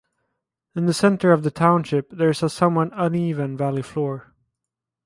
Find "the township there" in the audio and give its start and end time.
1.43-2.31